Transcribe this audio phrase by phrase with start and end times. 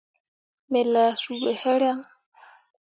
[0.71, 1.99] Me lah suu ɓe hǝraŋ.